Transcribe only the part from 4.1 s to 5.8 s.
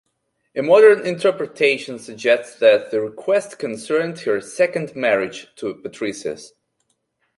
her second marriage to